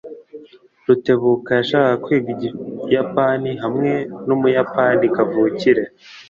Rutebuka 0.85 1.49
yashakaga 1.59 2.01
kwiga 2.03 2.29
Ikiyapani 2.49 3.51
hamwe 3.63 3.91
n'umuyapani 4.27 5.05
kavukire. 5.15 5.83